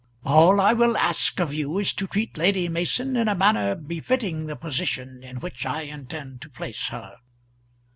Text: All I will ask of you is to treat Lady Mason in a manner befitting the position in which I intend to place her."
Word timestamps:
All 0.25 0.59
I 0.59 0.73
will 0.73 0.97
ask 0.97 1.39
of 1.39 1.53
you 1.53 1.77
is 1.77 1.93
to 1.93 2.07
treat 2.07 2.35
Lady 2.35 2.67
Mason 2.67 3.15
in 3.15 3.27
a 3.27 3.35
manner 3.35 3.75
befitting 3.75 4.47
the 4.47 4.55
position 4.55 5.21
in 5.23 5.41
which 5.41 5.63
I 5.63 5.81
intend 5.83 6.41
to 6.41 6.49
place 6.49 6.87
her." 6.89 7.17